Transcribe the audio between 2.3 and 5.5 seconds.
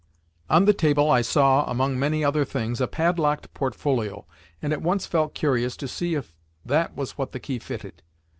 things, a padlocked portfolio, and at once felt